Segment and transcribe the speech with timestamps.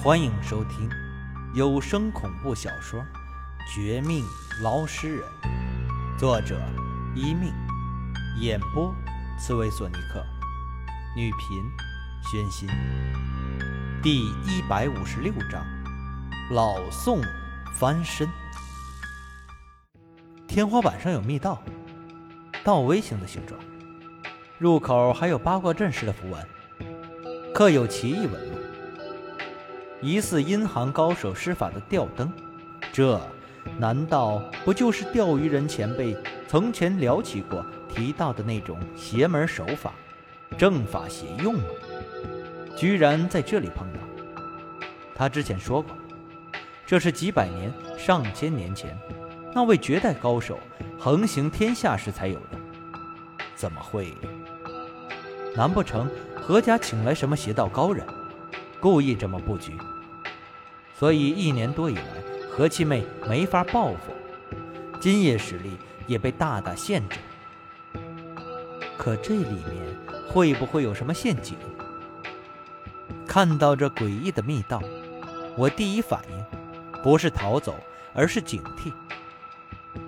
[0.00, 0.88] 欢迎收听
[1.54, 3.00] 有声恐怖小说
[3.74, 4.24] 《绝命
[4.62, 5.24] 捞尸人》，
[6.18, 6.56] 作者
[7.16, 7.52] 一命，
[8.40, 8.94] 演播
[9.40, 10.24] 刺猬索尼克，
[11.16, 11.60] 女频
[12.30, 12.68] 宣心。
[14.00, 15.66] 第一百五十六章：
[16.52, 17.20] 老宋
[17.74, 18.28] 翻身。
[20.46, 21.60] 天花板上有密道，
[22.62, 23.58] 倒 V 型的形状，
[24.58, 26.48] 入口还有八卦阵式的符文，
[27.52, 28.57] 刻有奇异纹路。
[30.00, 32.32] 疑似阴行高手施法的吊灯，
[32.92, 33.20] 这
[33.78, 36.16] 难道不就是钓鱼人前辈
[36.46, 39.92] 从前聊起过提到的那种邪门手法——
[40.56, 41.64] 正法邪用吗？
[42.76, 43.98] 居然在这里碰到。
[45.14, 45.90] 他之前说过，
[46.86, 48.96] 这是几百年、上千年前
[49.52, 50.60] 那位绝代高手
[50.96, 52.58] 横行天下时才有的。
[53.56, 54.14] 怎么会？
[55.56, 58.06] 难不成何家请来什么邪道高人？
[58.80, 59.72] 故意这么布局，
[60.94, 62.02] 所以一年多以来，
[62.50, 64.12] 何七妹没法报复，
[65.00, 65.76] 今夜实力
[66.06, 67.18] 也被大大限制。
[68.96, 69.96] 可这里面
[70.28, 71.56] 会不会有什么陷阱？
[73.26, 74.80] 看到这诡异的密道，
[75.56, 77.74] 我第一反应不是逃走，
[78.14, 78.92] 而是警惕。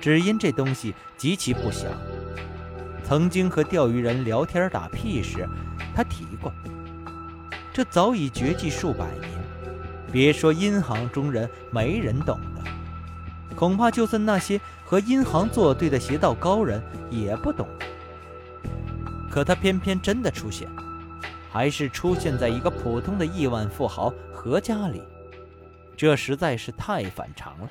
[0.00, 1.90] 只因这东西极其不祥。
[3.04, 5.48] 曾经和钓鱼人聊天打屁时，
[5.94, 6.52] 他提过。
[7.72, 9.30] 这早已绝迹数百年，
[10.12, 12.62] 别说阴行中人没人懂的，
[13.56, 17.66] 恐怕就算那些和阴行作对的邪道高人也不懂。
[19.30, 20.68] 可他偏偏真的出现，
[21.50, 25.02] 还是出现在一个普通的亿万富豪何家里，
[25.96, 27.70] 这实在是太反常了。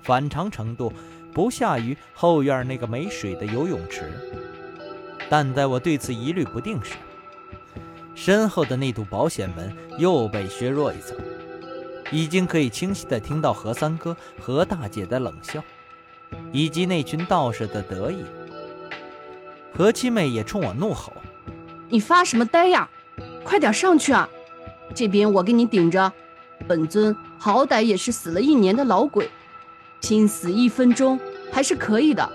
[0.00, 0.92] 反常程度
[1.32, 4.12] 不下于后院那个没水的游泳池。
[5.28, 6.94] 但在我对此疑虑不定时，
[8.14, 11.16] 身后的那堵保险门又被削弱一层，
[12.10, 15.62] 已经可以清晰地听到何三哥、何大姐的冷笑，
[16.52, 18.22] 以及那群道士的得意。
[19.74, 21.12] 何七妹也冲我怒吼
[21.88, 22.88] ：“你发什么呆呀？
[23.42, 24.28] 快点上去啊！
[24.94, 26.12] 这边我给你顶着。
[26.68, 29.30] 本尊好歹也是死了一年的老鬼，
[30.00, 31.18] 拼死一分钟
[31.50, 32.30] 还是可以的。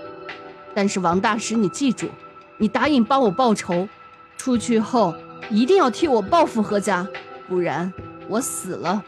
[0.74, 2.08] 但是王大师，你记住，
[2.56, 3.88] 你答应帮我报仇，
[4.36, 5.14] 出去后。”
[5.50, 7.06] 一定要替我报复何家，
[7.48, 7.92] 不然
[8.28, 9.02] 我死了，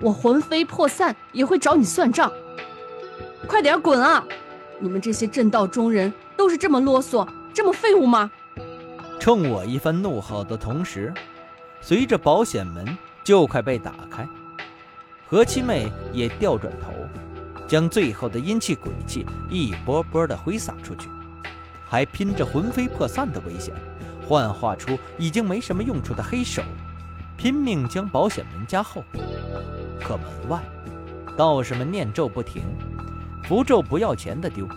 [0.00, 2.32] 我魂飞魄散也会找你算账。
[3.46, 4.24] 快点滚啊！
[4.80, 8.30] 你们这些正道中人都是这么啰嗦、这么废物吗？
[9.20, 11.12] 冲我一番怒吼的同时，
[11.80, 14.28] 随着保险门就快被打开，
[15.28, 16.92] 何七妹也调转头，
[17.66, 21.08] 将最后的阴气鬼气一波波的挥洒出去，
[21.88, 23.74] 还拼着魂飞魄散的危险。
[24.28, 26.62] 幻化出已经没什么用处的黑手，
[27.38, 29.02] 拼命将保险门加厚。
[29.98, 30.62] 可门外，
[31.34, 32.62] 道士们念咒不停，
[33.44, 34.68] 符咒不要钱的丢。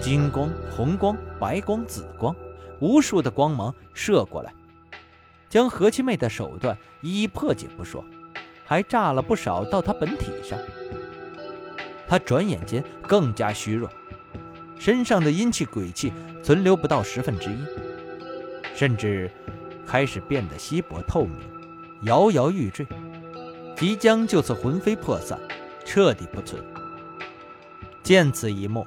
[0.00, 2.32] 金光、红光、白光、紫光，
[2.78, 4.54] 无数的光芒射过来，
[5.48, 8.04] 将何七妹的手段一一破解不说，
[8.64, 10.56] 还炸了不少到她本体上。
[12.06, 13.90] 她转眼间更加虚弱，
[14.78, 17.56] 身上的阴气鬼气存留不到十分之一。
[18.76, 19.30] 甚至
[19.86, 21.38] 开始变得稀薄透明，
[22.02, 22.86] 摇摇欲坠，
[23.74, 25.40] 即将就此魂飞魄散，
[25.82, 26.62] 彻底不存。
[28.02, 28.86] 见此一幕，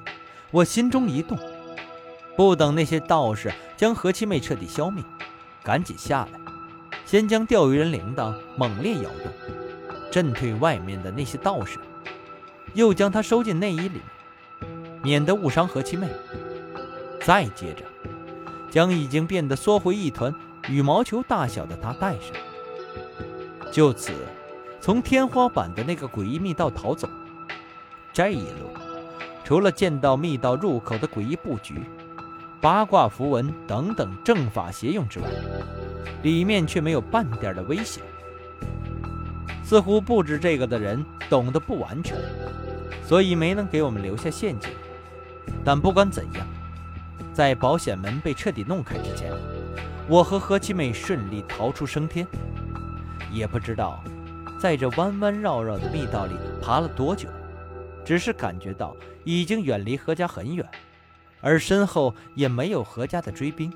[0.52, 1.36] 我心中一动，
[2.36, 5.02] 不等那些道士将何七妹彻底消灭，
[5.64, 6.38] 赶紧下来，
[7.04, 9.32] 先将钓鱼人铃铛猛烈摇动，
[10.08, 11.80] 震退外面的那些道士，
[12.74, 14.00] 又将他收进内衣里，
[15.02, 16.06] 免得误伤何七妹。
[17.22, 17.84] 再接着。
[18.70, 20.32] 将已经变得缩回一团
[20.68, 22.32] 羽毛球大小的他带上，
[23.72, 24.12] 就此
[24.80, 27.08] 从天花板的那个诡异密道逃走。
[28.12, 28.70] 这一路，
[29.42, 31.82] 除了见到密道入口的诡异布局、
[32.60, 35.26] 八卦符文等等正法邪用之外，
[36.22, 38.02] 里面却没有半点的危险。
[39.64, 42.16] 似乎布置这个的人懂得不完全，
[43.04, 44.70] 所以没能给我们留下陷阱。
[45.64, 46.46] 但不管怎样。
[47.32, 49.32] 在保险门被彻底弄开之前，
[50.08, 52.26] 我和何七妹顺利逃出升天。
[53.32, 54.02] 也不知道
[54.60, 57.28] 在这弯弯绕绕的密道里爬了多久，
[58.04, 60.68] 只是感觉到已经远离何家很远，
[61.40, 63.72] 而身后也没有何家的追兵。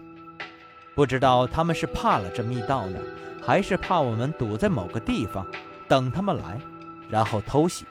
[0.94, 2.98] 不知道他们是怕了这密道呢，
[3.42, 5.46] 还是怕我们堵在某个地方
[5.86, 6.60] 等他们来，
[7.08, 7.84] 然后偷袭。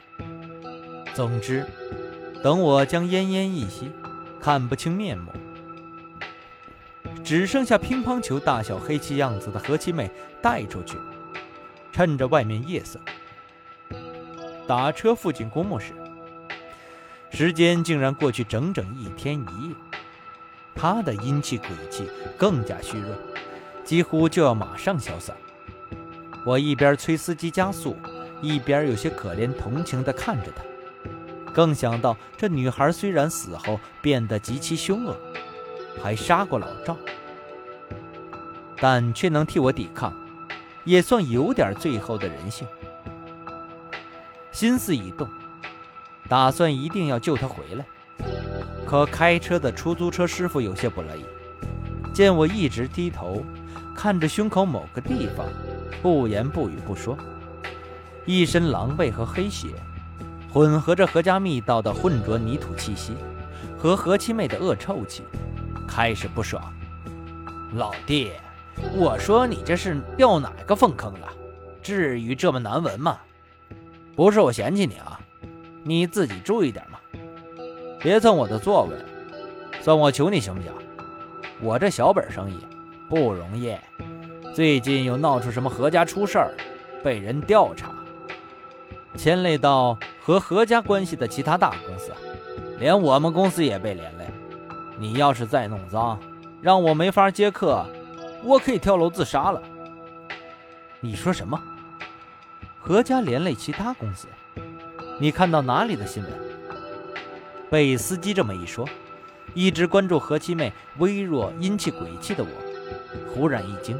[1.14, 1.66] 总之，
[2.42, 3.90] 等我将奄奄一息，
[4.40, 5.32] 看不清面目。
[7.24, 10.10] 只剩下乒乓球大小黑漆样子的何七妹
[10.42, 10.98] 带出去，
[11.90, 13.00] 趁着外面夜色，
[14.68, 15.94] 打车附近公墓时，
[17.30, 19.74] 时间竟然过去整整一天一夜。
[20.74, 23.16] 他的阴气鬼气更加虚弱，
[23.84, 25.34] 几乎就要马上消散。
[26.44, 27.96] 我一边催司机加速，
[28.42, 30.62] 一边有些可怜同情地看着他。
[31.54, 35.16] 更想到这女孩虽然死后变得极其凶恶，
[36.02, 36.96] 还杀过老赵，
[38.76, 40.12] 但却能替我抵抗。
[40.84, 42.66] 也算有点最后的人性。
[44.52, 45.26] 心思一动，
[46.28, 47.86] 打算一定要救他回来。
[48.86, 51.24] 可开车的出租车师傅有些不乐意，
[52.12, 53.42] 见我一直低头
[53.96, 55.46] 看着胸口某个地方，
[56.02, 57.16] 不言不语不说，
[58.26, 59.68] 一身狼狈和黑血
[60.52, 63.16] 混合着何家密道的浑浊泥土气息
[63.78, 65.22] 和何七妹的恶臭气，
[65.86, 66.62] 开始不爽。
[67.74, 68.32] 老弟。
[68.96, 71.28] 我说你这是掉哪个粪坑了？
[71.80, 73.18] 至于这么难闻吗？
[74.16, 75.18] 不是我嫌弃你啊，
[75.84, 76.98] 你自己注意点嘛，
[78.00, 78.96] 别蹭我的座位，
[79.80, 80.72] 算我求你行不行？
[81.60, 82.58] 我这小本生意
[83.08, 83.76] 不容易，
[84.52, 86.52] 最近又闹出什么何家出事儿，
[87.02, 87.92] 被人调查，
[89.16, 92.12] 牵累到和何家关系的其他大公司，
[92.80, 94.23] 连我们公司也被连累。
[94.98, 96.18] 你要是再弄脏，
[96.60, 97.84] 让我没法接客。
[98.42, 99.62] 我可以跳楼自杀了。
[101.00, 101.60] 你说什么？
[102.78, 104.28] 何家连累其他公司？
[105.18, 106.32] 你看到哪里的新闻？
[107.70, 108.86] 被司机这么一说，
[109.54, 112.50] 一直关注何七妹微弱阴气鬼气的我，
[113.32, 113.98] 忽然一惊，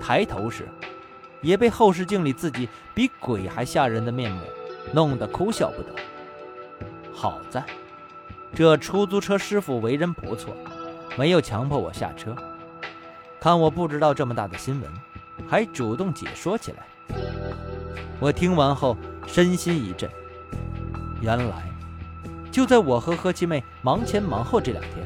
[0.00, 0.68] 抬头时，
[1.40, 4.42] 也被后视镜里自己比鬼还吓人的面目
[4.92, 5.94] 弄得哭笑不得。
[7.12, 7.64] 好在，
[8.54, 10.56] 这出租车师傅为人不错，
[11.18, 12.36] 没有强迫我下车。
[13.40, 14.90] 看我不知道这么大的新闻，
[15.48, 17.16] 还主动解说起来。
[18.20, 18.96] 我听完后
[19.26, 20.08] 身心一震，
[21.20, 21.68] 原来
[22.52, 25.04] 就在我和何七妹忙前忙后这两天，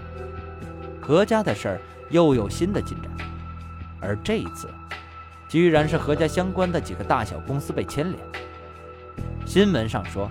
[1.01, 1.81] 何家的事儿
[2.11, 3.11] 又有新的进展，
[3.99, 4.69] 而这一次，
[5.49, 8.21] 居然是何家相关的几个大小公司被牵连。
[9.47, 10.31] 新闻上说，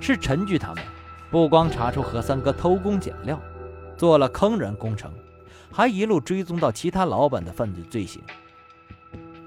[0.00, 0.82] 是陈局他们
[1.30, 3.38] 不光查出何三哥偷工减料，
[3.96, 5.12] 做了坑人工程。
[5.70, 8.22] 还一路追踪到其他老板的犯罪罪行，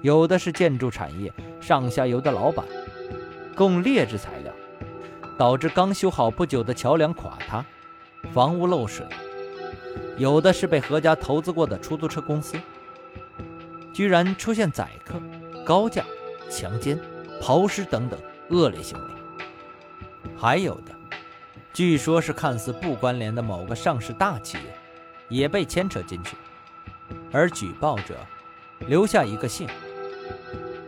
[0.02, 2.64] 有的是建筑产业上下游的老板，
[3.56, 4.52] 供劣质材料，
[5.36, 7.64] 导致刚修好不久的桥梁垮塌，
[8.32, 9.04] 房屋漏水；
[10.16, 12.56] 有的是被何家投资过的出租车公司，
[13.92, 15.20] 居然出现宰客、
[15.66, 16.04] 高价、
[16.48, 16.96] 强奸、
[17.40, 18.16] 抛尸等等
[18.50, 19.06] 恶劣行为；
[20.36, 20.94] 还有的，
[21.72, 24.74] 据说是看似不关联的某个上市大企业。
[25.28, 26.36] 也被牵扯进去，
[27.32, 28.18] 而举报者
[28.80, 29.66] 留下一个姓，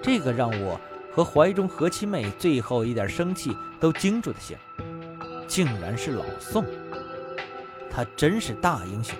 [0.03, 0.79] 这个让我
[1.11, 4.55] 和怀中何七妹最后一点生气都惊住的姓，
[5.49, 6.63] 竟然是老宋。
[7.91, 9.17] 他真是大英雄！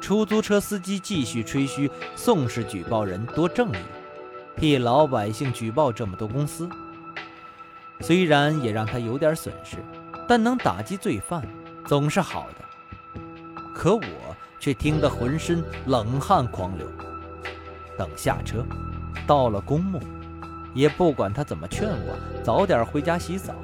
[0.00, 3.76] 出租车司机继续吹嘘宋氏举报人多正义，
[4.56, 6.68] 替老百姓举报这么多公司，
[8.00, 9.76] 虽然也让他有点损失，
[10.26, 11.46] 但能打击罪犯
[11.86, 13.22] 总是好的。
[13.74, 14.02] 可我
[14.58, 16.86] 却听得浑身冷汗狂流。
[17.98, 18.64] 等下车，
[19.26, 20.00] 到了公墓，
[20.74, 23.54] 也不管他怎么劝我早点回家洗澡，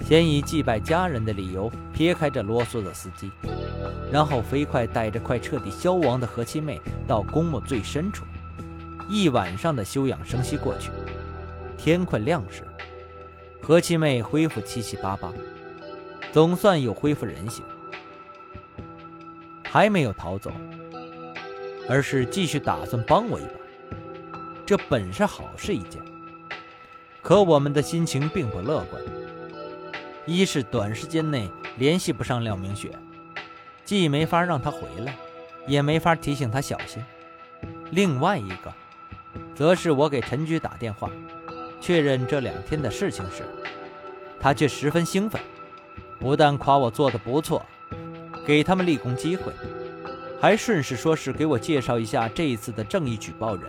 [0.00, 3.30] 先以祭拜家人的理由撇开这啰嗦的司机，
[4.10, 8.24] 然后飞快带着快彻底消亡的何七妹到公墓最深处。
[9.08, 10.90] 一晚上的休养生息过去，
[11.76, 12.62] 天快亮时，
[13.62, 15.32] 何七妹恢复七七八八，
[16.32, 17.64] 总算有恢复人形。
[19.62, 20.50] 还没有逃走，
[21.88, 26.02] 而是继续打算帮我一把，这本是好事一件。
[27.22, 29.00] 可我们的心情并不乐观，
[30.26, 32.90] 一是短时间内联系不上廖明雪，
[33.84, 35.14] 既没法让她回来，
[35.68, 37.00] 也没法提醒她小心；
[37.92, 38.74] 另外一个，
[39.54, 41.08] 则是我给陈局打电话，
[41.80, 43.42] 确认这两天的事情时，
[44.38, 45.40] 他却十分兴奋，
[46.18, 47.64] 不但夸我做的不错。
[48.46, 49.52] 给他们立功机会，
[50.40, 53.64] 还顺势说是给我介绍一下这一次的正义举报人。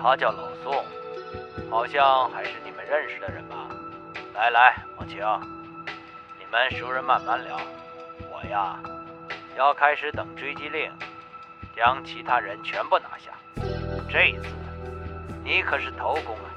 [0.00, 0.84] 他叫老宋，
[1.70, 3.68] 好像还是你们认识的人吧？
[4.34, 5.18] 来来，往请。
[6.38, 7.58] 你们熟人慢慢聊。
[8.30, 8.78] 我呀，
[9.56, 10.90] 要开始等追击令，
[11.74, 13.32] 将其他人全部拿下。
[14.08, 14.46] 这一次
[15.44, 16.47] 你可是头功啊！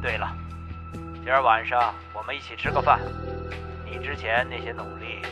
[0.00, 0.34] 对了，
[1.22, 3.00] 今儿晚上我们一起吃个饭。
[3.84, 5.22] 你之前那些努力。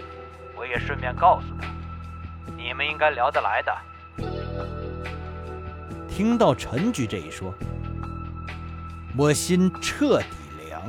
[0.60, 1.68] 我也顺便告诉他，
[2.56, 3.72] 你们应该聊得来的。
[6.08, 7.54] 听到陈局这一说，
[9.16, 10.82] 我心彻底凉。